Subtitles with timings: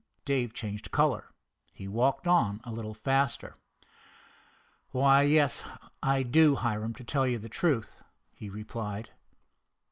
[0.25, 1.29] Dave changed color.
[1.71, 3.53] He walked on a little faster.
[4.89, 5.63] "Why, yes,
[6.01, 8.01] I do, Hiram, to tell you the truth,"
[8.33, 9.11] he replied.